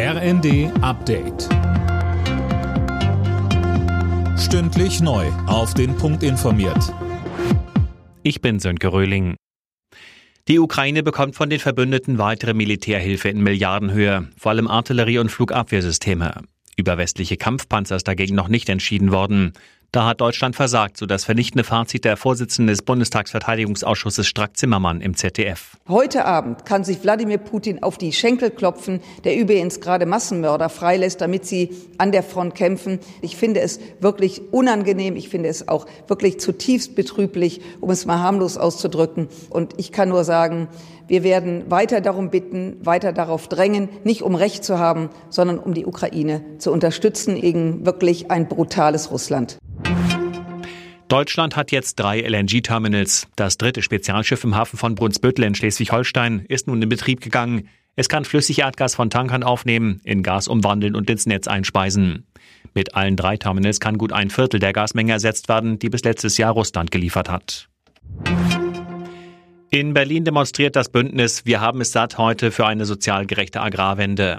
RND 0.00 0.70
Update. 0.80 1.48
Stündlich 4.38 5.00
neu. 5.00 5.26
Auf 5.48 5.74
den 5.74 5.96
Punkt 5.96 6.22
informiert. 6.22 6.94
Ich 8.22 8.40
bin 8.40 8.60
Sönke 8.60 8.92
Röhling. 8.92 9.34
Die 10.46 10.60
Ukraine 10.60 11.02
bekommt 11.02 11.34
von 11.34 11.50
den 11.50 11.58
Verbündeten 11.58 12.18
weitere 12.18 12.54
Militärhilfe 12.54 13.28
in 13.28 13.42
Milliardenhöhe, 13.42 14.28
vor 14.38 14.52
allem 14.52 14.68
Artillerie- 14.68 15.18
und 15.18 15.30
Flugabwehrsysteme. 15.30 16.42
Über 16.76 16.96
westliche 16.96 17.36
Kampfpanzer 17.36 17.96
ist 17.96 18.06
dagegen 18.06 18.36
noch 18.36 18.46
nicht 18.46 18.68
entschieden 18.68 19.10
worden. 19.10 19.52
Da 19.90 20.04
hat 20.04 20.20
Deutschland 20.20 20.54
versagt, 20.54 20.98
so 20.98 21.06
das 21.06 21.24
vernichtende 21.24 21.64
Fazit 21.64 22.04
der 22.04 22.18
Vorsitzende 22.18 22.72
des 22.72 22.82
Bundestagsverteidigungsausschusses 22.82 24.26
Strack 24.26 24.54
Zimmermann 24.54 25.00
im 25.00 25.16
ZDF. 25.16 25.78
Heute 25.88 26.26
Abend 26.26 26.66
kann 26.66 26.84
sich 26.84 27.02
Wladimir 27.02 27.38
Putin 27.38 27.82
auf 27.82 27.96
die 27.96 28.12
Schenkel 28.12 28.50
klopfen, 28.50 29.00
der 29.24 29.38
übrigens 29.38 29.80
gerade 29.80 30.04
Massenmörder 30.04 30.68
freilässt, 30.68 31.22
damit 31.22 31.46
sie 31.46 31.70
an 31.96 32.12
der 32.12 32.22
Front 32.22 32.54
kämpfen. 32.54 32.98
Ich 33.22 33.38
finde 33.38 33.60
es 33.60 33.80
wirklich 33.98 34.52
unangenehm. 34.52 35.16
Ich 35.16 35.30
finde 35.30 35.48
es 35.48 35.68
auch 35.68 35.86
wirklich 36.06 36.38
zutiefst 36.38 36.94
betrüblich, 36.94 37.62
um 37.80 37.88
es 37.88 38.04
mal 38.04 38.18
harmlos 38.18 38.58
auszudrücken. 38.58 39.28
Und 39.48 39.72
ich 39.78 39.90
kann 39.90 40.10
nur 40.10 40.24
sagen, 40.24 40.68
wir 41.06 41.22
werden 41.22 41.70
weiter 41.70 42.02
darum 42.02 42.28
bitten, 42.28 42.76
weiter 42.84 43.14
darauf 43.14 43.48
drängen, 43.48 43.88
nicht 44.04 44.20
um 44.20 44.34
Recht 44.34 44.64
zu 44.64 44.78
haben, 44.78 45.08
sondern 45.30 45.58
um 45.58 45.72
die 45.72 45.86
Ukraine 45.86 46.44
zu 46.58 46.72
unterstützen 46.72 47.40
gegen 47.40 47.86
wirklich 47.86 48.30
ein 48.30 48.48
brutales 48.48 49.10
Russland. 49.10 49.56
Deutschland 51.08 51.56
hat 51.56 51.72
jetzt 51.72 51.98
drei 51.98 52.20
LNG-Terminals. 52.20 53.28
Das 53.34 53.56
dritte 53.56 53.80
Spezialschiff 53.80 54.44
im 54.44 54.54
Hafen 54.54 54.76
von 54.76 54.94
Brunsbüttel 54.94 55.44
in 55.44 55.54
Schleswig-Holstein 55.54 56.44
ist 56.48 56.66
nun 56.66 56.82
in 56.82 56.88
Betrieb 56.90 57.22
gegangen. 57.22 57.68
Es 57.96 58.10
kann 58.10 58.26
Flüssigerdgas 58.26 58.94
von 58.94 59.08
Tankern 59.08 59.42
aufnehmen, 59.42 60.02
in 60.04 60.22
Gas 60.22 60.48
umwandeln 60.48 60.94
und 60.94 61.08
ins 61.08 61.24
Netz 61.24 61.48
einspeisen. 61.48 62.26
Mit 62.74 62.94
allen 62.94 63.16
drei 63.16 63.38
Terminals 63.38 63.80
kann 63.80 63.96
gut 63.96 64.12
ein 64.12 64.28
Viertel 64.28 64.60
der 64.60 64.74
Gasmenge 64.74 65.12
ersetzt 65.12 65.48
werden, 65.48 65.78
die 65.78 65.88
bis 65.88 66.04
letztes 66.04 66.36
Jahr 66.36 66.52
Russland 66.52 66.90
geliefert 66.90 67.30
hat. 67.30 67.70
In 69.70 69.94
Berlin 69.94 70.24
demonstriert 70.24 70.76
das 70.76 70.90
Bündnis 70.90 71.46
Wir 71.46 71.62
haben 71.62 71.80
es 71.80 71.92
satt 71.92 72.18
heute 72.18 72.50
für 72.50 72.66
eine 72.66 72.84
sozial 72.84 73.24
gerechte 73.24 73.62
Agrarwende. 73.62 74.38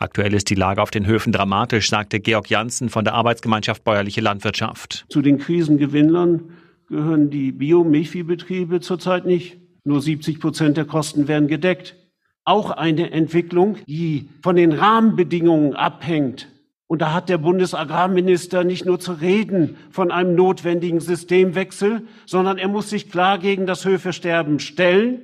Aktuell 0.00 0.32
ist 0.32 0.48
die 0.48 0.54
Lage 0.54 0.80
auf 0.80 0.92
den 0.92 1.06
Höfen 1.06 1.32
dramatisch, 1.32 1.90
sagte 1.90 2.20
Georg 2.20 2.48
Janssen 2.48 2.88
von 2.88 3.04
der 3.04 3.14
Arbeitsgemeinschaft 3.14 3.82
Bäuerliche 3.82 4.20
Landwirtschaft. 4.20 5.04
Zu 5.08 5.22
den 5.22 5.38
Krisengewinnern 5.38 6.52
gehören 6.88 7.30
die 7.30 7.50
Bio-Milchviehbetriebe 7.50 8.80
zurzeit 8.80 9.26
nicht. 9.26 9.58
Nur 9.82 10.00
70 10.00 10.38
Prozent 10.38 10.76
der 10.76 10.84
Kosten 10.84 11.26
werden 11.26 11.48
gedeckt. 11.48 11.96
Auch 12.44 12.70
eine 12.70 13.10
Entwicklung, 13.10 13.78
die 13.88 14.28
von 14.40 14.54
den 14.54 14.72
Rahmenbedingungen 14.72 15.74
abhängt. 15.74 16.48
Und 16.86 17.02
da 17.02 17.12
hat 17.12 17.28
der 17.28 17.38
Bundesagrarminister 17.38 18.62
nicht 18.62 18.86
nur 18.86 19.00
zu 19.00 19.12
reden 19.12 19.76
von 19.90 20.12
einem 20.12 20.36
notwendigen 20.36 21.00
Systemwechsel, 21.00 22.06
sondern 22.24 22.56
er 22.56 22.68
muss 22.68 22.88
sich 22.88 23.10
klar 23.10 23.38
gegen 23.38 23.66
das 23.66 23.84
Höfesterben 23.84 24.60
stellen 24.60 25.22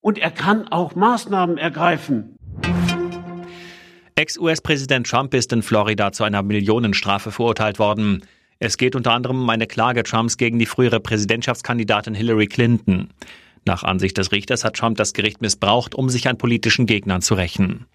und 0.00 0.18
er 0.18 0.30
kann 0.30 0.66
auch 0.68 0.94
Maßnahmen 0.94 1.56
ergreifen. 1.56 2.33
Ex-US-Präsident 4.16 5.08
Trump 5.08 5.34
ist 5.34 5.52
in 5.52 5.62
Florida 5.62 6.12
zu 6.12 6.22
einer 6.22 6.44
Millionenstrafe 6.44 7.32
verurteilt 7.32 7.80
worden. 7.80 8.22
Es 8.60 8.76
geht 8.76 8.94
unter 8.94 9.12
anderem 9.12 9.42
um 9.42 9.50
eine 9.50 9.66
Klage 9.66 10.04
Trumps 10.04 10.36
gegen 10.36 10.60
die 10.60 10.66
frühere 10.66 11.00
Präsidentschaftskandidatin 11.00 12.14
Hillary 12.14 12.46
Clinton. 12.46 13.08
Nach 13.64 13.82
Ansicht 13.82 14.16
des 14.16 14.30
Richters 14.30 14.62
hat 14.62 14.76
Trump 14.76 14.98
das 14.98 15.14
Gericht 15.14 15.40
missbraucht, 15.40 15.96
um 15.96 16.08
sich 16.08 16.28
an 16.28 16.38
politischen 16.38 16.86
Gegnern 16.86 17.22
zu 17.22 17.34
rächen. 17.34 17.86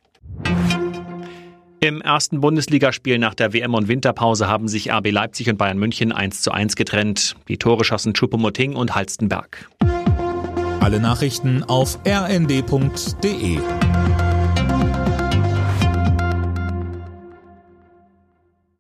Im 1.80 2.02
ersten 2.02 2.42
Bundesligaspiel 2.42 3.18
nach 3.18 3.34
der 3.34 3.54
WM- 3.54 3.74
und 3.74 3.88
Winterpause 3.88 4.50
haben 4.50 4.68
sich 4.68 4.92
RB 4.92 5.12
Leipzig 5.12 5.50
und 5.50 5.58
Bayern 5.58 5.80
München 5.80 6.12
1 6.12 6.42
zu 6.42 6.52
1 6.52 6.76
getrennt. 6.76 7.38
Die 7.48 7.58
Tore 7.58 7.86
schossen 7.86 8.12
Choupo-Moting 8.12 8.76
und 8.76 8.94
Halstenberg. 8.94 9.70
Alle 10.82 11.00
Nachrichten 11.00 11.64
auf 11.64 11.98
rnd.de 12.06 13.60